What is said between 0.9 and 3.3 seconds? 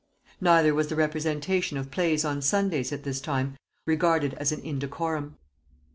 representation of plays on Sundays at this